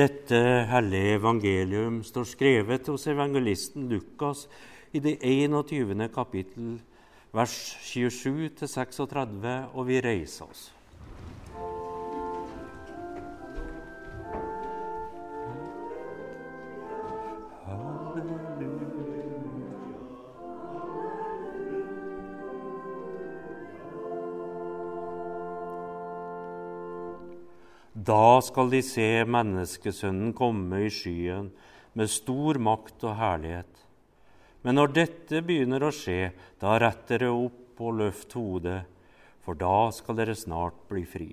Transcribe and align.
Dette 0.00 0.38
hellige 0.70 1.16
evangelium 1.18 1.98
står 2.06 2.24
skrevet 2.24 2.86
hos 2.88 3.02
evangelisten 3.10 3.88
Lukas 3.90 4.46
i 4.96 5.00
det 5.02 5.18
21. 5.20 6.06
kapittel, 6.14 6.78
vers 7.36 7.56
27-36, 7.84 9.50
og 9.74 9.88
vi 9.90 9.98
reiser 10.00 10.46
oss. 10.46 10.62
Da 28.00 28.40
skal 28.40 28.70
de 28.72 28.78
se 28.86 29.26
menneskesønnen 29.28 30.30
komme 30.36 30.86
i 30.86 30.92
skyen 30.94 31.50
med 31.98 32.08
stor 32.08 32.56
makt 32.62 33.02
og 33.04 33.18
herlighet. 33.18 33.82
Men 34.64 34.78
når 34.78 34.94
dette 34.96 35.42
begynner 35.44 35.84
å 35.84 35.92
skje, 35.92 36.30
da 36.62 36.78
rett 36.80 37.02
dere 37.10 37.28
opp 37.34 37.82
og 37.82 37.98
løft 37.98 38.32
hodet, 38.38 38.86
for 39.44 39.58
da 39.58 39.90
skal 39.92 40.16
dere 40.16 40.38
snart 40.38 40.78
bli 40.88 41.04
fri. 41.04 41.30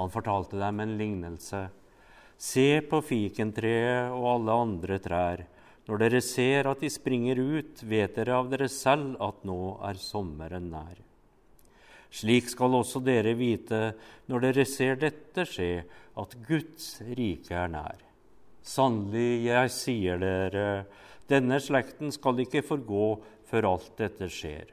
Han 0.00 0.10
fortalte 0.10 0.58
dem 0.58 0.82
en 0.82 0.96
lignelse. 0.98 1.62
Se 2.38 2.68
på 2.90 3.02
fikentreet 3.04 4.10
og 4.16 4.28
alle 4.32 4.60
andre 4.66 4.98
trær. 5.02 5.46
Når 5.86 6.00
dere 6.00 6.24
ser 6.24 6.70
at 6.70 6.82
de 6.82 6.90
springer 6.90 7.38
ut, 7.38 7.82
vet 7.86 8.16
dere 8.18 8.40
av 8.40 8.50
dere 8.50 8.70
selv 8.72 9.20
at 9.22 9.44
nå 9.46 9.76
er 9.84 10.00
sommeren 10.00 10.72
nær. 10.74 10.96
Slik 12.14 12.46
skal 12.52 12.76
også 12.78 13.02
dere 13.02 13.34
vite 13.34 13.94
når 14.30 14.46
dere 14.46 14.64
ser 14.68 15.00
dette 15.00 15.46
skje, 15.48 15.82
at 16.14 16.36
Guds 16.46 17.00
rike 17.18 17.56
er 17.58 17.72
nær. 17.72 17.98
Sannelig, 18.64 19.44
jeg 19.48 19.72
sier 19.74 20.22
dere, 20.22 20.86
denne 21.28 21.58
slekten 21.60 22.14
skal 22.14 22.38
ikke 22.44 22.62
forgå 22.64 23.08
før 23.50 23.68
alt 23.74 23.90
dette 23.98 24.30
skjer. 24.30 24.70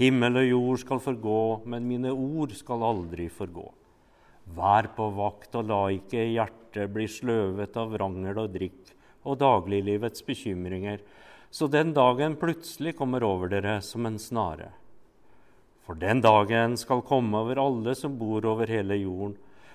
Himmel 0.00 0.40
og 0.40 0.48
jord 0.48 0.80
skal 0.80 1.02
forgå, 1.04 1.42
men 1.68 1.86
mine 1.86 2.10
ord 2.10 2.54
skal 2.56 2.82
aldri 2.88 3.28
forgå. 3.28 3.68
Vær 4.56 4.88
på 4.96 5.12
vakt 5.14 5.54
og 5.60 5.68
la 5.68 5.82
ikke 5.94 6.24
hjertet 6.32 6.90
bli 6.90 7.06
sløvet 7.06 7.76
av 7.78 7.92
rangel 8.00 8.40
og 8.42 8.54
drikk 8.56 8.94
og 9.28 9.38
dagliglivets 9.38 10.24
bekymringer, 10.26 11.02
så 11.52 11.68
den 11.70 11.92
dagen 11.94 12.38
plutselig 12.40 12.96
kommer 12.98 13.22
over 13.28 13.52
dere 13.52 13.76
som 13.84 14.08
en 14.08 14.18
snare. 14.18 14.72
For 15.82 15.98
den 15.98 16.20
dagen 16.22 16.76
skal 16.78 17.02
komme 17.02 17.40
over 17.42 17.58
alle 17.58 17.94
som 17.98 18.14
bor 18.18 18.44
over 18.46 18.70
hele 18.70 19.00
jorden. 19.00 19.34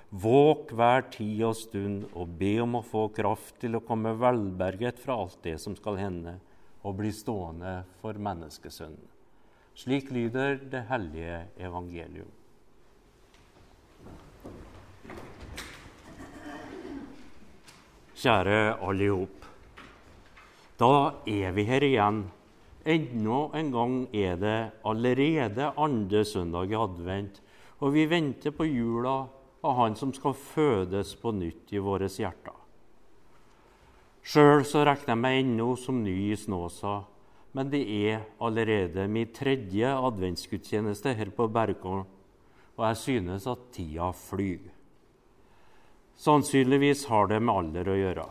Våg 0.10 0.70
hver 0.72 1.04
tid 1.12 1.42
og 1.44 1.58
stund 1.60 2.06
og 2.16 2.38
be 2.40 2.54
om 2.64 2.78
å 2.80 2.86
få 2.86 3.10
kraft 3.12 3.58
til 3.60 3.76
å 3.76 3.84
komme 3.84 4.14
velberget 4.16 5.02
fra 5.04 5.18
alt 5.20 5.42
det 5.44 5.58
som 5.60 5.76
skal 5.76 6.00
hende, 6.00 6.38
og 6.88 6.96
bli 7.02 7.12
stående 7.12 7.82
for 8.00 8.16
menneskesønnen. 8.16 9.04
Slik 9.78 10.08
lyder 10.10 10.56
det 10.72 10.86
hellige 10.88 11.42
evangelium. 11.60 12.32
Kjære 18.18 18.80
alle 18.82 19.06
i 19.06 19.12
hop. 19.12 19.44
Da 20.80 20.94
er 21.30 21.52
vi 21.54 21.68
her 21.68 21.84
igjen 21.86 22.24
Enda 22.88 23.40
en 23.60 23.72
gang 23.74 23.96
er 24.16 24.38
det 24.40 24.60
allerede 24.88 25.74
andre 25.76 26.22
søndag 26.24 26.72
i 26.72 26.78
advent, 26.80 27.42
og 27.84 27.92
vi 27.92 28.06
venter 28.08 28.54
på 28.56 28.64
jula 28.64 29.18
av 29.68 29.76
Han 29.76 29.98
som 30.00 30.14
skal 30.16 30.38
fødes 30.38 31.12
på 31.20 31.34
nytt 31.36 31.74
i 31.76 31.82
våre 31.84 32.08
hjerter. 32.08 32.56
Sjøl 34.24 34.64
regner 34.64 35.12
jeg 35.12 35.20
meg 35.20 35.42
ennå 35.42 35.74
som 35.76 36.00
ny 36.04 36.16
i 36.32 36.40
Snåsa, 36.40 37.02
men 37.52 37.70
det 37.72 37.84
er 37.92 38.24
allerede 38.40 39.08
min 39.12 39.36
tredje 39.36 39.92
adventsgudstjeneste 39.92 41.12
her 41.16 41.32
på 41.36 41.48
Bergården, 41.52 42.08
og 42.78 42.84
jeg 42.88 43.04
synes 43.04 43.48
at 43.52 43.70
tida 43.76 44.12
flyr. 44.16 44.68
Sannsynligvis 46.18 47.06
har 47.12 47.28
det 47.28 47.40
med 47.44 47.56
alder 47.56 47.92
å 47.92 47.98
gjøre. 48.00 48.28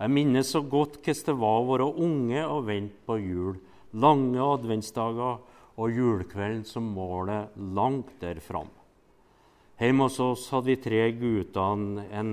Jeg 0.00 0.10
minnes 0.10 0.48
så 0.50 0.62
godt 0.62 0.98
hvordan 1.00 1.26
det 1.28 1.34
var 1.40 1.58
å 1.60 1.66
være 1.70 1.88
unge 2.06 2.44
og 2.46 2.66
vente 2.66 3.06
på 3.06 3.18
jul. 3.22 3.58
Lange 3.92 4.40
adventsdager 4.40 5.42
og 5.76 5.96
julekvelden 5.96 6.64
som 6.68 6.88
målet 6.94 7.52
langt 7.76 8.14
der 8.20 8.40
fram. 8.40 8.70
Hjemme 9.82 10.06
hos 10.06 10.18
oss 10.22 10.46
hadde 10.52 10.70
vi 10.70 10.78
tre 10.78 11.02
guttene 11.18 12.06
en 12.14 12.32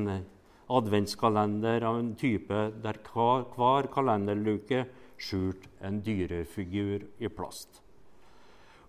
adventskalender 0.70 1.84
av 1.88 2.00
en 2.00 2.14
type 2.20 2.64
der 2.84 3.00
hver, 3.10 3.46
hver 3.56 3.90
kalenderluke 3.90 4.84
skjulte 5.20 5.72
en 5.82 6.00
dyrefigur 6.06 7.08
i 7.20 7.32
plast. 7.34 7.82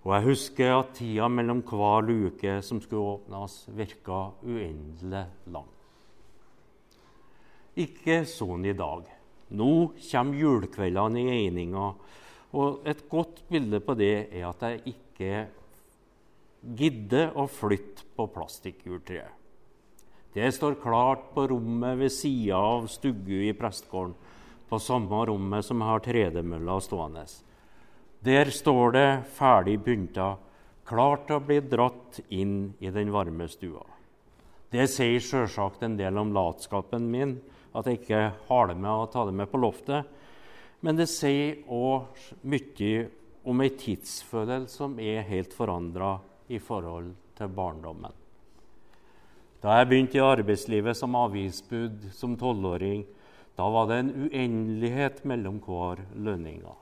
Og 0.05 0.15
jeg 0.15 0.27
husker 0.31 0.75
at 0.79 0.95
tida 0.97 1.29
mellom 1.29 1.61
hver 1.67 2.07
luke 2.07 2.61
som 2.65 2.81
skulle 2.81 3.17
åpnes, 3.17 3.63
virka 3.77 4.31
uendelig 4.45 5.27
lang. 5.53 5.69
Ikke 7.79 8.23
sånn 8.27 8.67
i 8.67 8.75
dag. 8.75 9.05
Nå 9.55 9.71
kommer 10.11 10.41
julekveldene 10.41 11.23
i 11.23 11.37
eininga. 11.47 11.91
Og 12.59 12.87
et 12.89 13.05
godt 13.11 13.45
bilde 13.51 13.79
på 13.85 13.95
det 13.99 14.15
er 14.27 14.49
at 14.49 14.65
jeg 14.67 14.95
ikke 14.95 15.35
gidder 16.77 17.37
å 17.39 17.47
flytte 17.51 18.09
på 18.17 18.27
plastikkjultreet. 18.35 19.37
Det 20.31 20.47
står 20.55 20.77
klart 20.79 21.31
på 21.35 21.49
rommet 21.51 21.99
ved 21.99 22.13
sida 22.15 22.59
av 22.59 22.85
stugu 22.91 23.49
i 23.49 23.55
prestegården, 23.59 24.13
på 24.71 24.79
samme 24.79 25.25
rommet 25.27 25.67
som 25.67 25.83
har 25.83 26.03
tredemølla 26.05 26.77
stående. 26.79 27.25
Der 28.23 28.53
står 28.55 28.93
det 28.95 29.09
ferdig 29.35 29.81
pynta, 29.83 30.37
klart 30.87 31.27
til 31.27 31.41
å 31.41 31.43
bli 31.43 31.59
dratt 31.67 32.21
inn 32.31 32.77
i 32.79 32.93
den 32.95 33.11
varme 33.11 33.49
stua. 33.51 33.83
Det 34.71 34.87
sier 34.93 35.19
sjølsagt 35.19 35.83
en 35.83 35.97
del 35.99 36.19
om 36.21 36.31
latskapen 36.37 37.09
min, 37.11 37.41
at 37.77 37.87
jeg 37.87 38.01
ikke 38.01 38.23
har 38.49 38.71
det 38.71 38.77
med 38.79 38.91
å 38.91 39.09
ta 39.11 39.25
det 39.27 39.35
med 39.37 39.51
på 39.51 39.61
loftet. 39.63 40.09
Men 40.81 40.97
det 40.97 41.11
sier 41.13 41.61
òg 41.69 42.21
mye 42.43 43.09
om 43.45 43.63
ei 43.65 43.71
tidsfølelse 43.77 44.81
som 44.81 44.99
er 45.01 45.27
helt 45.29 45.55
forandra 45.57 46.17
i 46.51 46.59
forhold 46.61 47.13
til 47.39 47.53
barndommen. 47.57 48.13
Da 49.61 49.77
jeg 49.77 49.91
begynte 49.91 50.17
i 50.17 50.25
arbeidslivet 50.25 50.97
som 50.97 51.17
avisbud 51.21 52.11
som 52.17 52.37
tolvåring, 52.41 53.05
da 53.57 53.67
var 53.69 53.91
det 53.91 53.99
en 54.01 54.13
uendelighet 54.25 55.21
mellom 55.29 55.59
hver 55.61 56.01
lønninger. 56.17 56.79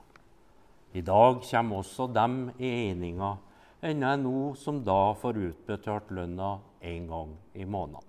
I 0.95 1.03
dag 1.05 1.41
kommer 1.43 1.83
også 1.83 2.07
dem 2.15 2.37
i 2.57 2.69
eninga, 2.89 3.35
enda 3.83 4.15
nå 4.17 4.53
som 4.57 4.79
da 4.83 5.13
får 5.19 5.43
utbetalt 5.49 6.13
lønna 6.15 6.55
én 6.81 7.07
gang 7.11 7.35
i 7.53 7.67
måneden. 7.67 8.08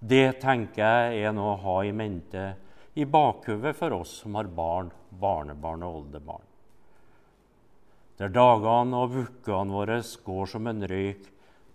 Det 0.00 0.40
tenker 0.40 0.80
jeg 0.80 1.24
er 1.26 1.34
noe 1.36 1.52
å 1.54 1.60
ha 1.60 1.74
i 1.84 1.92
mente 1.92 2.44
i 2.96 3.04
bakhodet 3.04 3.74
for 3.76 3.92
oss 4.00 4.14
som 4.22 4.38
har 4.38 4.48
barn, 4.48 4.88
barnebarn 5.20 5.84
og 5.84 5.98
oldebarn. 5.98 6.46
Der 8.20 8.32
dagene 8.32 8.96
og 8.96 9.14
ukene 9.16 9.76
våre 9.76 10.00
går 10.24 10.48
som 10.48 10.66
en 10.72 10.84
røyk, 10.88 11.28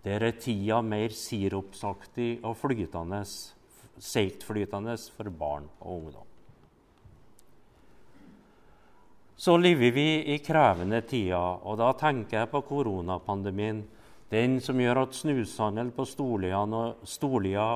der 0.06 0.22
er 0.22 0.38
tida 0.38 0.78
mer 0.82 1.14
sirupsaktig 1.14 2.36
og 2.46 2.54
flytende, 2.60 3.22
seigtflytende 3.98 4.94
for 5.14 5.30
barn 5.30 5.66
og 5.80 5.92
ungdom. 5.96 6.32
Så 9.36 9.56
lever 9.58 9.92
vi 9.92 10.08
i 10.32 10.38
krevende 10.40 11.02
tider, 11.06 11.60
og 11.62 11.78
da 11.78 11.90
tenker 11.98 12.40
jeg 12.40 12.50
på 12.50 12.62
koronapandemien 12.70 13.82
den 14.32 14.58
som 14.60 14.80
gjør 14.80 15.04
at 15.04 15.14
snushandel 15.14 15.92
på 15.94 16.06
Storlia 16.08 16.62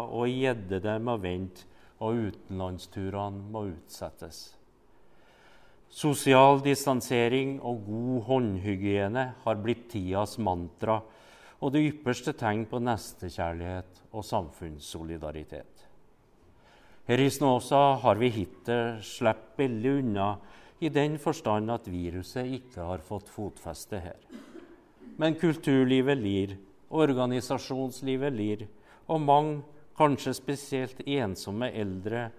og 0.03 0.25
Gjeddede 0.27 0.97
må 1.03 1.19
vente, 1.23 1.67
og 2.01 2.17
utenlandsturene 2.17 3.43
må 3.53 3.67
utsettes. 3.75 4.39
Sosial 5.91 6.63
distansering 6.65 7.59
og 7.67 7.83
god 7.85 8.23
håndhygiene 8.29 9.25
har 9.43 9.59
blitt 9.61 9.89
tidas 9.93 10.39
mantra 10.41 11.01
og 11.61 11.75
det 11.75 11.83
ypperste 11.91 12.33
tegn 12.41 12.65
på 12.71 12.81
nestekjærlighet 12.81 14.01
og 14.15 14.25
samfunnssolidaritet. 14.25 15.85
Her 17.11 17.21
i 17.21 17.31
Snåsa 17.33 17.83
har 18.01 18.21
vi 18.23 18.31
hittil 18.33 19.01
sluppet 19.05 19.59
billig 19.59 19.99
unna 19.99 20.31
i 20.81 20.89
den 20.89 21.19
forstand 21.21 21.69
at 21.75 21.91
viruset 21.91 22.49
ikke 22.57 22.87
har 22.87 23.03
fått 23.05 23.29
fotfeste 23.29 24.01
her. 24.01 24.17
Men 25.17 25.35
kulturlivet 25.35 26.19
lir, 26.19 26.57
organisasjonslivet 26.91 28.35
lir, 28.35 28.67
og 29.11 29.23
mange, 29.25 29.61
kanskje 30.01 30.33
spesielt 30.33 31.01
ensomme 31.05 31.69
eldre 31.77 32.31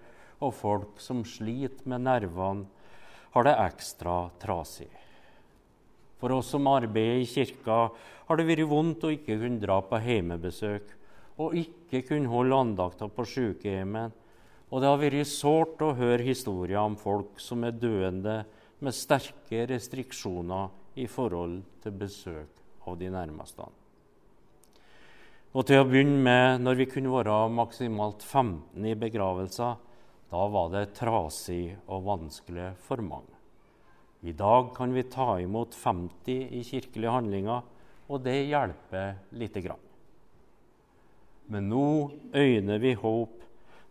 og 0.42 0.54
folk 0.58 1.02
som 1.02 1.20
sliter 1.26 1.86
med 1.86 2.02
nervene, 2.08 2.66
har 3.32 3.46
det 3.46 3.52
ekstra 3.64 4.16
trasig. 4.42 4.90
For 6.20 6.34
oss 6.36 6.50
som 6.52 6.66
arbeider 6.70 7.22
i 7.22 7.28
kirka, 7.28 7.86
har 8.26 8.38
det 8.38 8.48
vært 8.48 8.68
vondt 8.70 9.06
å 9.06 9.12
ikke 9.14 9.38
kunne 9.40 9.62
dra 9.62 9.78
på 9.86 10.00
heimebesøk, 10.02 10.90
og 11.40 11.56
ikke 11.58 12.02
kunne 12.10 12.30
holde 12.30 12.58
andakter 12.66 13.10
på 13.10 13.24
sykehjemmet. 13.26 14.12
Og 14.72 14.82
det 14.82 14.90
har 14.90 15.00
vært 15.00 15.30
sårt 15.30 15.82
å 15.84 15.94
høre 15.96 16.26
historier 16.26 16.80
om 16.82 16.96
folk 17.00 17.40
som 17.40 17.64
er 17.66 17.76
døende 17.76 18.42
med 18.82 18.96
sterke 18.96 19.66
restriksjoner 19.70 20.98
i 21.00 21.06
forhold 21.08 21.60
til 21.84 21.96
besøk 22.02 22.61
av 22.86 22.98
de 23.00 23.10
nærmeste. 23.12 23.68
Og 25.52 25.66
til 25.68 25.82
å 25.82 25.84
begynne 25.84 26.16
med, 26.24 26.62
når 26.64 26.78
vi 26.78 26.88
kunne 26.88 27.12
være 27.12 27.36
maksimalt 27.52 28.22
15 28.24 28.86
i 28.88 28.94
begravelser, 28.96 29.74
da 30.32 30.46
var 30.48 30.70
det 30.72 30.94
trasig 30.96 31.74
og 31.92 32.06
vanskelig 32.06 32.70
for 32.86 33.04
mange. 33.04 33.36
I 34.24 34.32
dag 34.38 34.70
kan 34.72 34.94
vi 34.94 35.02
ta 35.12 35.34
imot 35.42 35.74
50 35.76 36.54
i 36.56 36.62
kirkelige 36.64 37.12
handlinger, 37.12 37.66
og 38.08 38.22
det 38.24 38.38
hjelper 38.48 39.18
lite 39.36 39.60
grann. 39.64 39.82
Men 41.52 41.68
nå 41.68 41.86
øyner 42.32 42.80
vi 42.80 42.94
håp. 42.96 43.34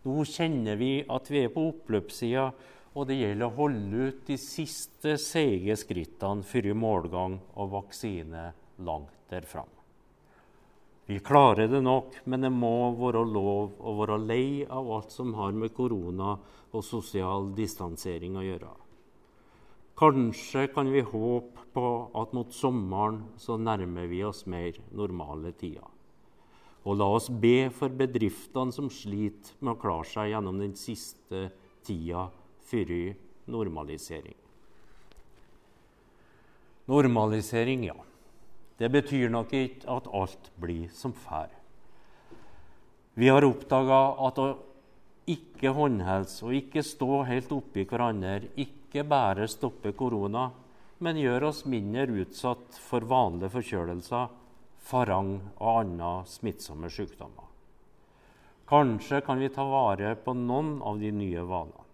Nå 0.02 0.24
kjenner 0.26 0.80
vi 0.80 0.96
at 1.06 1.30
vi 1.30 1.44
er 1.44 1.52
på 1.52 1.68
oppløpssida, 1.68 2.48
og 2.92 3.06
det 3.06 3.20
gjelder 3.20 3.46
å 3.46 3.56
holde 3.60 4.08
ut 4.08 4.24
de 4.26 4.40
siste 4.40 5.14
seige 5.20 5.76
skrittene 5.78 6.42
før 6.42 6.72
målgang 6.74 7.38
og 7.54 7.70
vaksine 7.76 8.48
langt 8.78 9.12
der 9.30 9.46
fram. 9.48 9.70
Vi 11.06 11.18
klarer 11.18 11.66
det 11.68 11.82
nok, 11.82 12.14
men 12.24 12.44
det 12.46 12.52
må 12.54 12.92
være 12.96 13.24
lov 13.26 13.74
å 13.82 13.94
være 13.98 14.20
lei 14.22 14.62
av 14.64 14.86
alt 14.94 15.10
som 15.12 15.34
har 15.34 15.52
med 15.52 15.74
korona 15.74 16.36
og 16.72 16.84
sosial 16.86 17.50
distansering 17.56 18.38
å 18.38 18.44
gjøre. 18.46 18.70
Kanskje 19.98 20.68
kan 20.72 20.88
vi 20.92 21.02
håpe 21.04 21.66
på 21.74 21.88
at 22.18 22.32
mot 22.36 22.54
sommeren 22.54 23.20
så 23.40 23.58
nærmer 23.60 24.06
vi 24.08 24.22
oss 24.24 24.46
mer 24.46 24.78
normale 24.94 25.52
tider. 25.58 25.88
Og 26.82 26.96
la 26.98 27.06
oss 27.14 27.28
be 27.28 27.68
for 27.74 27.92
bedriftene 27.94 28.74
som 28.74 28.88
sliter 28.90 29.58
med 29.60 29.74
å 29.74 29.80
klare 29.82 30.08
seg 30.08 30.32
gjennom 30.32 30.58
den 30.58 30.72
siste 30.78 31.50
tida 31.86 32.28
før 32.66 32.94
normalisering. 33.52 34.38
Normalisering, 36.90 37.84
ja. 37.86 37.98
Det 38.82 38.88
betyr 38.90 39.30
nok 39.30 39.52
ikke 39.54 39.86
at 39.94 40.08
alt 40.10 40.48
blir 40.58 40.88
som 40.90 41.12
før. 41.14 41.46
Vi 43.14 43.28
har 43.30 43.46
oppdaga 43.46 43.98
at 44.26 44.40
å 44.42 44.48
ikke 45.30 45.70
håndhelse 45.76 46.48
og 46.48 46.56
ikke 46.58 46.82
stå 46.82 47.20
helt 47.28 47.52
oppi 47.54 47.84
hverandre 47.86 48.50
ikke 48.58 49.04
bare 49.06 49.46
stopper 49.46 49.94
korona, 49.94 50.48
men 50.98 51.20
gjør 51.20 51.46
oss 51.52 51.62
mindre 51.70 52.08
utsatt 52.24 52.80
for 52.82 53.06
vanlige 53.06 53.52
forkjølelser 53.54 54.34
farang 54.82 55.36
og 55.60 55.70
andre 55.76 56.10
smittsomme 56.26 56.90
sykdommer. 56.90 57.46
Kanskje 58.66 59.22
kan 59.22 59.38
vi 59.38 59.52
ta 59.52 59.62
vare 59.68 60.16
på 60.18 60.34
noen 60.34 60.80
av 60.82 60.98
de 60.98 61.14
nye 61.14 61.46
vanene. 61.46 61.86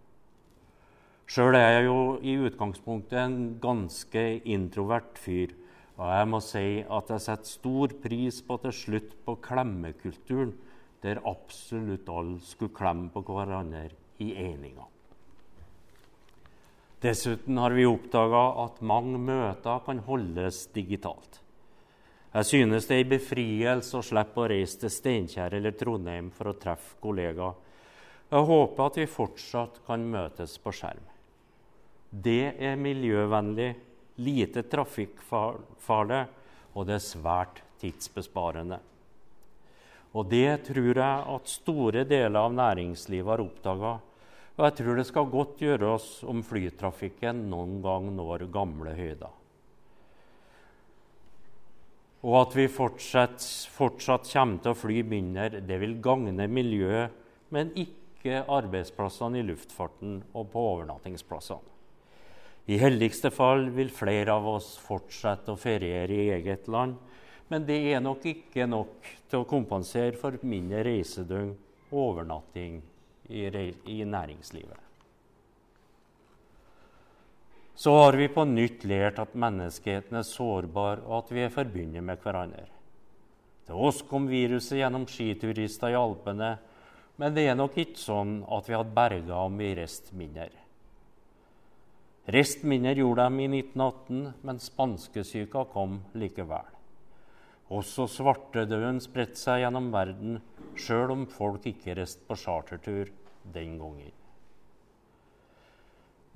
Sjøl 1.29 1.53
er 1.53 1.75
jeg 1.75 1.85
jo 1.85 1.97
i 2.25 2.33
utgangspunktet 2.49 3.19
en 3.21 3.41
ganske 3.61 4.23
introvert 4.49 5.19
fyr, 5.21 5.51
og 5.99 6.07
jeg 6.07 6.27
må 6.31 6.39
si 6.43 6.67
at 6.87 7.09
jeg 7.11 7.23
setter 7.25 7.49
stor 7.49 7.93
pris 7.99 8.39
på 8.47 8.55
er 8.63 8.75
slutt 8.75 9.17
på 9.25 9.35
klemmekulturen, 9.43 10.53
der 11.03 11.19
absolutt 11.27 12.07
alle 12.11 12.39
skulle 12.43 12.75
klemme 12.75 13.11
på 13.11 13.23
hverandre 13.27 13.89
i 14.23 14.31
eninga. 14.39 14.87
Dessuten 17.03 17.59
har 17.59 17.75
vi 17.75 17.87
oppdaga 17.87 18.41
at 18.63 18.81
mange 18.83 19.19
møter 19.19 19.83
kan 19.85 20.01
holdes 20.07 20.65
digitalt. 20.75 21.39
Jeg 22.33 22.45
synes 22.45 22.87
det 22.87 22.95
er 22.95 23.03
en 23.05 23.13
befrielse 23.13 23.95
å 23.97 24.05
slippe 24.05 24.43
å 24.43 24.49
reise 24.51 24.81
til 24.83 24.91
Steinkjer 24.93 25.55
eller 25.57 25.75
Trondheim 25.79 26.27
for 26.35 26.51
å 26.51 26.57
treffe 26.59 26.99
kollegaer. 27.01 27.55
Jeg 28.29 28.45
håper 28.51 28.83
at 28.85 28.99
vi 28.99 29.07
fortsatt 29.09 29.79
kan 29.87 30.03
møtes 30.05 30.59
på 30.61 30.73
skjerm. 30.75 31.07
Det 32.11 32.53
er 32.61 32.77
miljøvennlig, 32.77 33.71
lite 34.19 34.65
trafikkfarlig, 34.67 36.21
og 36.75 36.87
det 36.87 36.97
er 36.97 37.03
svært 37.03 37.63
tidsbesparende. 37.81 38.79
Og 40.13 40.29
det 40.29 40.69
tror 40.69 40.91
jeg 40.91 41.25
at 41.35 41.51
store 41.51 42.05
deler 42.09 42.39
av 42.41 42.53
næringslivet 42.57 43.29
har 43.29 43.43
oppdaga. 43.43 43.97
Og 44.59 44.63
jeg 44.67 44.77
tror 44.79 44.97
det 44.97 45.07
skal 45.07 45.33
godt 45.33 45.59
gjøres 45.63 46.07
om 46.27 46.41
flytrafikken 46.43 47.45
noen 47.51 47.77
gang 47.85 48.09
når 48.15 48.49
gamle 48.51 48.95
høyder 48.97 49.39
og 52.19 52.35
at 52.41 52.55
vi 52.57 52.67
fortsatt, 52.67 53.43
fortsatt, 53.71 54.27
kommer 54.27 54.59
til 54.63 54.73
å 54.73 54.77
fly 54.77 55.01
mindre, 55.07 55.61
det 55.63 55.79
vil 55.79 55.99
gagne 56.03 56.49
miljøet, 56.51 57.15
men 57.55 57.71
ikke 57.79 58.41
arbeidsplassene 58.43 59.39
i 59.39 59.45
luftfarten 59.47 60.19
og 60.35 60.49
på 60.51 60.63
overnattingsplassene. 60.73 61.78
I 62.69 62.77
heldigste 62.77 63.31
fall 63.33 63.69
vil 63.73 63.89
flere 63.93 64.35
av 64.35 64.45
oss 64.47 64.75
fortsette 64.83 65.53
å 65.53 65.59
feriere 65.59 66.13
i 66.13 66.27
eget 66.35 66.67
land, 66.69 66.97
men 67.49 67.65
det 67.65 67.79
er 67.93 68.03
nok 68.03 68.27
ikke 68.29 68.67
nok 68.69 69.09
til 69.29 69.41
å 69.41 69.47
kompensere 69.49 70.13
for 70.19 70.37
mindre 70.45 70.83
reisedøgn 70.85 71.55
og 71.89 72.03
overnatting 72.03 72.77
i, 73.29 73.47
i 73.89 74.03
næringslivet 74.05 74.89
så 77.79 77.93
har 77.95 78.13
vi 78.13 78.25
på 78.27 78.43
nytt 78.43 78.81
lært 78.83 79.21
at 79.23 79.37
menneskeheten 79.39 80.17
er 80.19 80.25
sårbar, 80.27 80.99
og 81.05 81.13
at 81.21 81.29
vi 81.31 81.45
er 81.45 81.53
forbundet 81.53 82.03
med 82.03 82.19
hverandre. 82.19 82.65
Til 83.63 83.85
oss 83.87 84.01
kom 84.03 84.25
viruset 84.27 84.81
gjennom 84.81 85.05
skiturister 85.07 85.93
i 85.93 85.95
Alpene, 85.95 86.49
men 87.15 87.37
det 87.37 87.45
er 87.47 87.55
nok 87.55 87.77
ikke 87.79 88.01
sånn 88.01 88.41
at 88.51 88.67
vi 88.67 88.75
hadde 88.75 88.97
berga 88.97 89.37
om 89.45 89.55
vi 89.63 89.71
reiste 89.79 90.11
mindre. 90.11 90.49
Reist 92.29 92.61
mindre 92.61 92.93
gjorde 92.93 93.25
de 93.25 93.41
i 93.41 93.47
1918, 93.49 94.19
men 94.45 94.59
spanskesyka 94.61 95.63
kom 95.71 95.95
likevel. 96.13 96.67
Også 97.73 98.05
svartedauden 98.09 98.99
spredte 99.01 99.39
seg 99.39 99.63
gjennom 99.63 99.89
verden, 99.93 100.37
sjøl 100.77 101.15
om 101.15 101.25
folk 101.29 101.65
ikke 101.69 101.95
reiste 101.97 102.25
på 102.29 102.37
chartertur 102.37 103.09
den 103.53 103.79
gangen. 103.81 104.13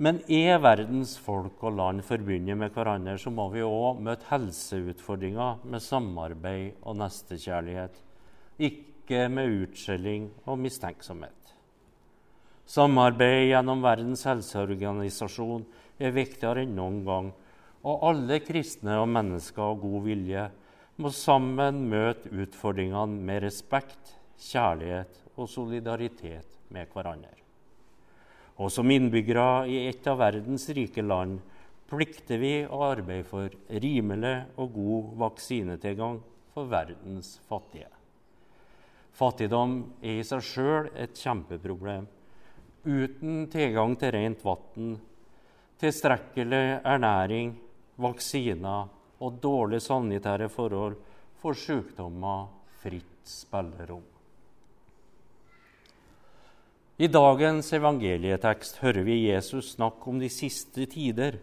Men 0.02 0.24
er 0.26 0.58
verdens 0.58 1.14
folk 1.22 1.62
og 1.62 1.78
land 1.78 2.02
forbundet 2.06 2.58
med 2.58 2.74
hverandre, 2.74 3.14
så 3.22 3.30
må 3.30 3.46
vi 3.54 3.62
òg 3.62 4.02
møte 4.02 4.26
helseutfordringer 4.32 5.62
med 5.70 5.86
samarbeid 5.86 6.82
og 6.82 6.98
nestekjærlighet, 7.04 8.02
ikke 8.58 9.28
med 9.30 9.62
utskjelling 9.62 10.32
og 10.48 10.58
mistenksomhet. 10.66 11.43
Samarbeid 12.66 13.50
gjennom 13.50 13.84
Verdens 13.84 14.24
helseorganisasjon 14.28 15.66
er 16.00 16.16
viktigere 16.16 16.64
enn 16.64 16.76
noen 16.78 17.02
gang, 17.06 17.32
og 17.84 18.06
alle 18.08 18.40
kristne 18.40 18.96
og 19.02 19.10
mennesker 19.12 19.66
av 19.66 19.80
god 19.82 20.06
vilje 20.08 20.46
må 21.04 21.12
sammen 21.12 21.84
møte 21.92 22.32
utfordringene 22.32 23.20
med 23.28 23.44
respekt, 23.44 24.16
kjærlighet 24.40 25.20
og 25.36 25.50
solidaritet 25.50 26.60
med 26.74 26.88
hverandre. 26.94 27.36
Og 28.62 28.70
som 28.72 28.90
innbyggere 28.94 29.66
i 29.68 29.80
et 29.90 30.08
av 30.08 30.20
verdens 30.22 30.68
rike 30.78 31.04
land 31.04 31.40
plikter 31.90 32.40
vi 32.42 32.54
å 32.64 32.84
arbeide 32.86 33.28
for 33.28 33.54
rimelig 33.84 34.36
og 34.62 34.78
god 34.78 35.12
vaksinetilgang 35.26 36.20
for 36.54 36.70
verdens 36.70 37.36
fattige. 37.50 37.90
Fattigdom 39.14 39.78
er 40.02 40.22
i 40.22 40.26
seg 40.26 40.42
sjøl 40.46 40.90
et 40.98 41.18
kjempeproblem. 41.18 42.08
Uten 42.84 43.46
tilgang 43.48 43.94
til 43.96 44.12
rent 44.12 44.42
vann, 44.44 44.98
tilstrekkelig 45.80 46.82
ernæring, 46.84 47.54
vaksiner 47.96 48.90
og 49.24 49.38
dårlige 49.40 49.86
sanitære 49.86 50.50
forhold 50.52 50.98
får 51.40 51.56
sykdommer 51.62 52.50
fritt 52.82 53.24
spillerom. 53.24 54.04
I 57.00 57.08
dagens 57.08 57.72
evangelietekst 57.74 58.84
hører 58.84 59.08
vi 59.08 59.16
Jesus 59.30 59.72
snakke 59.78 60.12
om 60.12 60.20
de 60.20 60.30
siste 60.30 60.84
tider, 60.86 61.40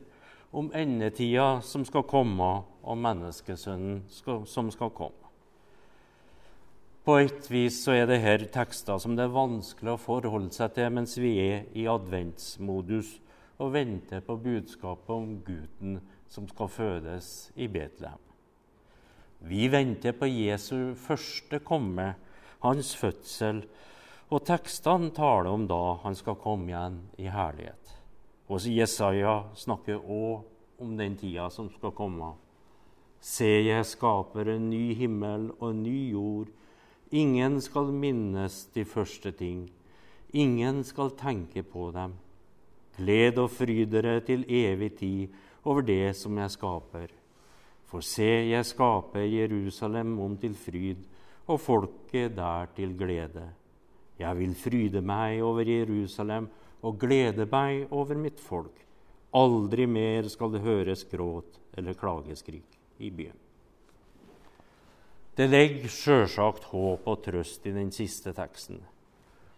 om 0.52 0.68
endetida 0.76 1.62
som 1.64 1.86
skal 1.88 2.04
komme, 2.04 2.52
og 2.84 2.96
menneskesønnen 3.00 4.04
som 4.46 4.70
skal 4.72 4.92
komme. 4.92 5.29
På 7.04 7.16
et 7.16 7.46
vis 7.48 7.78
så 7.84 7.94
er 7.96 8.08
det 8.10 8.20
her 8.20 8.42
tekster 8.52 9.00
som 9.00 9.14
det 9.16 9.24
er 9.24 9.32
vanskelig 9.32 9.94
å 9.94 10.00
forholde 10.00 10.52
seg 10.52 10.74
til 10.76 10.90
mens 10.92 11.16
vi 11.16 11.32
er 11.40 11.62
i 11.72 11.86
adventsmodus 11.88 13.14
og 13.60 13.72
venter 13.72 14.20
på 14.24 14.36
budskapet 14.40 15.14
om 15.14 15.38
gutten 15.46 16.00
som 16.30 16.48
skal 16.48 16.68
fødes 16.68 17.30
i 17.56 17.70
Betlehem. 17.72 18.20
Vi 19.40 19.70
venter 19.72 20.12
på 20.12 20.28
Jesu 20.28 20.92
første 21.00 21.62
komme, 21.64 22.12
hans 22.60 22.92
fødsel, 22.96 23.64
og 24.28 24.44
tekstene 24.46 25.08
taler 25.16 25.48
om 25.50 25.64
da 25.68 25.96
han 26.04 26.14
skal 26.14 26.36
komme 26.38 26.68
igjen 26.68 27.00
i 27.18 27.32
herlighet. 27.32 27.96
Og 28.52 28.66
Jesaja 28.68 29.40
snakker 29.56 30.04
òg 30.04 30.82
om 30.84 30.92
den 31.00 31.16
tida 31.16 31.48
som 31.50 31.72
skal 31.72 31.96
komme. 31.96 32.34
Se, 33.20 33.48
jeg 33.48 33.88
skaper 33.88 34.52
en 34.52 34.68
ny 34.70 34.92
himmel 34.96 35.50
og 35.58 35.70
en 35.72 35.82
ny 35.84 35.98
jord. 36.12 36.52
Ingen 37.10 37.56
skal 37.58 37.88
minnes 37.90 38.68
de 38.70 38.84
første 38.86 39.32
ting. 39.34 39.64
Ingen 40.30 40.84
skal 40.86 41.10
tenke 41.18 41.64
på 41.66 41.88
dem. 41.90 42.12
Gled 42.94 43.40
og 43.42 43.50
fry 43.50 43.82
dere 43.90 44.20
til 44.22 44.44
evig 44.46 44.92
tid 45.00 45.40
over 45.66 45.82
det 45.82 46.14
som 46.14 46.38
jeg 46.38 46.54
skaper. 46.54 47.10
For 47.90 48.06
se, 48.06 48.30
jeg 48.52 48.68
skaper 48.68 49.26
Jerusalem 49.26 50.14
om 50.22 50.38
til 50.38 50.54
fryd, 50.54 51.02
og 51.50 51.58
folket 51.58 52.36
der 52.36 52.70
til 52.76 52.94
glede. 52.94 53.48
Jeg 54.20 54.38
vil 54.38 54.54
fryde 54.54 55.02
meg 55.02 55.42
over 55.42 55.66
Jerusalem 55.66 56.46
og 56.86 56.98
glede 57.02 57.48
meg 57.50 57.90
over 57.90 58.14
mitt 58.14 58.38
folk. 58.38 58.76
Aldri 59.34 59.90
mer 59.90 60.30
skal 60.30 60.54
det 60.54 60.62
høres 60.62 61.04
gråt 61.10 61.58
eller 61.74 61.98
klageskrik 61.98 62.78
i 63.02 63.10
byen. 63.10 63.49
Det 65.40 65.46
legger 65.48 65.88
sjølsagt 65.88 66.66
håp 66.68 67.06
og 67.08 67.22
trøst 67.24 67.64
i 67.64 67.70
den 67.72 67.88
siste 67.96 68.34
teksten. 68.36 68.82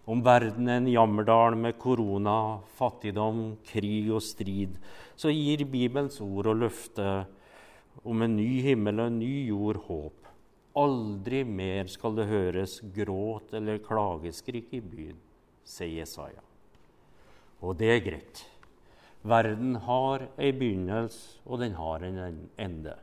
Om 0.06 0.20
verden 0.22 0.68
er 0.70 0.78
en 0.78 0.86
jammerdal 0.86 1.56
med 1.58 1.74
korona, 1.82 2.60
fattigdom, 2.78 3.56
krig 3.66 4.12
og 4.14 4.22
strid, 4.22 4.76
så 5.18 5.34
gir 5.34 5.64
Bibelens 5.66 6.20
ord 6.22 6.52
og 6.52 6.60
løfte 6.60 7.08
om 8.06 8.22
en 8.22 8.38
ny 8.38 8.62
himmel 8.62 9.02
og 9.02 9.10
en 9.10 9.18
ny 9.24 9.32
jord 9.48 9.82
håp. 9.88 10.30
Aldri 10.78 11.42
mer 11.42 11.90
skal 11.90 12.14
det 12.20 12.30
høres 12.30 12.78
gråt 12.94 13.50
eller 13.58 13.82
klageskrik 13.82 14.70
i 14.78 14.86
byen, 14.86 15.18
sier 15.66 16.04
Jesaja. 16.04 16.46
Og 17.58 17.74
det 17.82 17.90
er 17.96 18.04
greit. 18.06 18.48
Verden 19.26 19.80
har 19.82 20.30
ei 20.38 20.54
begynnelse, 20.54 21.40
og 21.42 21.66
den 21.66 21.74
har 21.74 22.06
en 22.06 22.46
ende. 22.54 23.00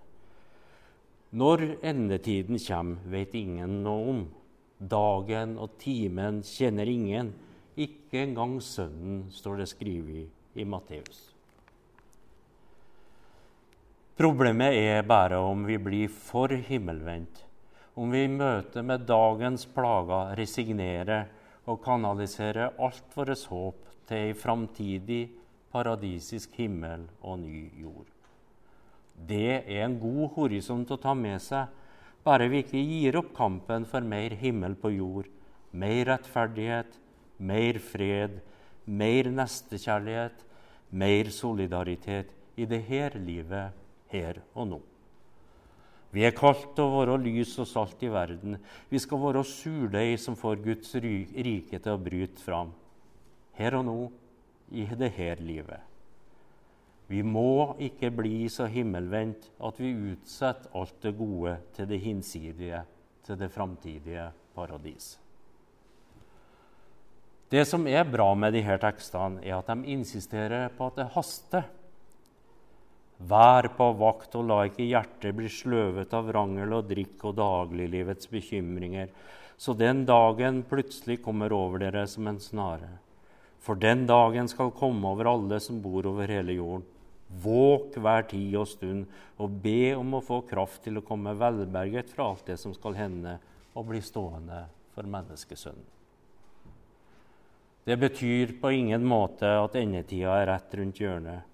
Når 1.29 1.61
endetiden 1.85 2.57
kommer, 2.57 3.01
vet 3.05 3.35
ingen 3.37 3.83
noe 3.85 4.05
om. 4.13 4.21
Dagen 4.79 5.57
og 5.61 5.75
timen 5.77 6.39
kjenner 6.41 6.89
ingen, 6.89 7.33
ikke 7.77 8.23
engang 8.23 8.57
Sønnen, 8.63 9.27
står 9.29 9.61
det 9.61 9.67
skrevet 9.69 10.57
i 10.57 10.65
Matteus. 10.65 11.27
Problemet 14.19 14.73
er 14.75 15.05
bare 15.07 15.37
om 15.39 15.61
vi 15.67 15.77
blir 15.79 16.09
for 16.11 16.51
himmelvendt, 16.51 17.45
om 17.95 18.09
vi 18.11 18.25
i 18.25 18.31
møte 18.31 18.81
med 18.83 19.05
dagens 19.07 19.67
plager 19.71 20.33
resignerer 20.39 21.29
og 21.69 21.83
kanaliserer 21.85 22.73
alt 22.81 23.15
vårt 23.15 23.45
håp 23.51 23.85
til 24.09 24.31
ei 24.31 24.33
framtidig 24.35 25.21
paradisisk 25.71 26.57
himmel 26.57 27.05
og 27.21 27.43
ny 27.45 27.67
jord. 27.79 28.18
Det 29.27 29.63
er 29.65 29.83
en 29.83 29.97
god 29.99 30.35
horisont 30.37 30.91
å 30.91 30.99
ta 31.01 31.13
med 31.17 31.41
seg, 31.43 31.67
bare 32.23 32.49
vi 32.51 32.63
ikke 32.63 32.79
gir 32.79 33.17
opp 33.19 33.33
kampen 33.35 33.85
for 33.89 34.05
mer 34.05 34.35
himmel 34.39 34.75
på 34.79 34.91
jord, 34.95 35.27
mer 35.71 36.05
rettferdighet, 36.09 36.93
mer 37.39 37.79
fred, 37.83 38.39
mer 38.85 39.29
nestekjærlighet, 39.33 40.45
mer 40.89 41.29
solidaritet 41.33 42.31
i 42.59 42.67
det 42.69 42.81
her 42.87 43.17
livet 43.19 43.75
her 44.11 44.41
og 44.53 44.71
nå. 44.73 44.79
Vi 46.09 46.23
er 46.25 46.33
kalt 46.33 46.71
til 46.73 46.87
å 46.87 47.03
være 47.03 47.19
lys 47.21 47.51
og 47.61 47.67
salt 47.69 48.01
i 48.01 48.09
verden. 48.09 48.57
Vi 48.89 48.97
skal 49.01 49.21
være 49.21 49.43
surdeig 49.45 50.15
som 50.21 50.37
får 50.39 50.63
Guds 50.65 50.95
rike 50.97 51.77
til 51.77 51.91
å 51.93 52.01
bryte 52.01 52.41
fram. 52.41 52.73
Her 53.53 53.77
og 53.77 53.85
nå, 53.85 53.99
i 54.73 54.87
det 54.97 55.11
her 55.17 55.41
livet. 55.41 55.88
Vi 57.09 57.23
må 57.25 57.73
ikke 57.81 58.11
bli 58.13 58.43
så 58.53 58.67
himmelvendt 58.69 59.47
at 59.65 59.79
vi 59.81 59.95
utsetter 60.11 60.69
alt 60.77 60.99
det 61.01 61.15
gode 61.17 61.55
til 61.73 61.87
det 61.89 61.97
hinsidige, 62.03 62.83
til 63.25 63.39
det 63.39 63.49
framtidige 63.49 64.27
paradis. 64.53 65.15
Det 67.49 67.63
som 67.65 67.87
er 67.89 68.05
bra 68.05 68.27
med 68.37 68.53
disse 68.53 68.75
tekstene, 68.77 69.41
er 69.41 69.55
at 69.57 69.71
de 69.71 69.89
insisterer 69.89 70.69
på 70.77 70.91
at 70.91 70.99
det 70.99 71.07
haster. 71.15 71.65
Vær 73.25 73.71
på 73.73 73.89
vakt 73.97 74.37
og 74.37 74.45
la 74.51 74.59
ikke 74.69 74.85
hjertet 74.85 75.33
bli 75.35 75.49
sløvet 75.49 76.13
av 76.13 76.29
rangel 76.35 76.77
og 76.77 76.85
drikk 76.91 77.25
og 77.25 77.39
dagliglivets 77.41 78.29
bekymringer, 78.29 79.09
så 79.57 79.73
den 79.73 80.05
dagen 80.05 80.61
plutselig 80.69 81.17
kommer 81.25 81.57
over 81.57 81.81
dere 81.81 82.05
som 82.07 82.29
en 82.29 82.37
snare. 82.39 82.93
For 83.59 83.75
den 83.75 84.05
dagen 84.07 84.47
skal 84.47 84.69
komme 84.77 85.09
over 85.09 85.33
alle 85.33 85.59
som 85.59 85.81
bor 85.81 86.05
over 86.05 86.29
hele 86.29 86.53
jorden. 86.61 86.85
Våk 87.29 87.93
hver 88.01 88.25
tid 88.31 88.55
og 88.57 88.67
stund 88.67 89.05
og 89.37 89.59
be 89.63 89.93
om 89.95 90.17
å 90.17 90.23
få 90.25 90.41
kraft 90.49 90.81
til 90.87 90.97
å 90.97 91.05
komme 91.05 91.35
velberget 91.37 92.09
fra 92.09 92.31
alt 92.31 92.49
det 92.49 92.57
som 92.57 92.73
skal 92.73 92.97
hende, 92.97 93.37
og 93.77 93.85
bli 93.91 94.01
stående 94.01 94.63
for 94.95 95.07
menneskesønnen. 95.07 95.85
Det 97.85 97.95
betyr 97.97 98.57
på 98.61 98.71
ingen 98.75 99.05
måte 99.07 99.49
at 99.61 99.77
endetida 99.79 100.35
er 100.41 100.49
rett 100.49 100.73
rundt 100.77 100.99
hjørnet. 100.99 101.45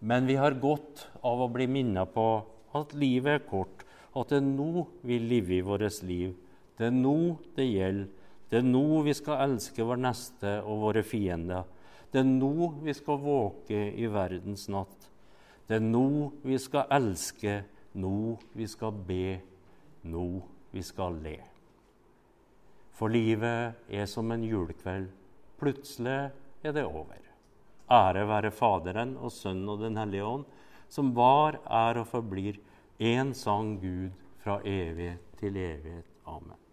Men 0.00 0.26
vi 0.28 0.38
har 0.40 0.56
godt 0.60 1.06
av 1.24 1.44
å 1.44 1.50
bli 1.52 1.66
minnet 1.70 2.10
på 2.14 2.26
at 2.76 2.94
livet 2.96 3.36
er 3.36 3.46
kort, 3.48 3.84
at 4.16 4.32
det 4.32 4.40
er 4.40 4.48
nå 4.48 4.86
vi 5.06 5.20
lever 5.20 5.60
i 5.60 5.64
vårt 5.64 6.02
liv. 6.08 6.32
Det 6.76 6.88
er 6.88 6.96
nå 6.96 7.36
det 7.56 7.68
gjelder. 7.68 8.08
Det 8.50 8.58
er 8.58 8.66
nå 8.66 9.02
vi 9.06 9.12
skal 9.14 9.44
elske 9.44 9.84
vår 9.86 10.00
neste 10.02 10.56
og 10.66 10.80
våre 10.88 11.04
fiender. 11.06 11.68
Det 12.10 12.18
er 12.18 12.26
nå 12.26 12.72
vi 12.82 12.94
skal 12.96 13.20
våke 13.22 13.84
i 13.94 14.08
verdens 14.10 14.66
natt. 14.72 15.09
Det 15.70 15.76
er 15.78 15.84
nå 15.86 16.32
vi 16.42 16.56
skal 16.58 16.88
elske, 16.90 17.60
nå 18.02 18.34
vi 18.58 18.66
skal 18.66 18.96
be, 19.06 19.36
nå 20.10 20.24
vi 20.74 20.82
skal 20.82 21.20
le. 21.22 21.36
For 22.98 23.12
livet 23.14 23.86
er 23.86 24.08
som 24.10 24.34
en 24.34 24.42
julekveld. 24.42 25.06
Plutselig 25.62 26.16
er 26.66 26.74
det 26.74 26.82
over. 26.88 27.22
Ære 27.86 28.24
være 28.26 28.50
Faderen 28.50 29.14
og 29.14 29.30
Sønnen 29.30 29.70
og 29.70 29.84
Den 29.84 29.96
hellige 29.96 30.26
ånd, 30.26 30.44
som 30.90 31.14
var, 31.14 31.60
er 31.70 32.02
og 32.02 32.08
forblir 32.10 32.58
én 32.98 33.30
sang 33.32 33.76
Gud 33.78 34.10
fra 34.42 34.58
evighet 34.66 35.22
til 35.38 35.54
evighet. 35.54 36.10
Amen. 36.26 36.69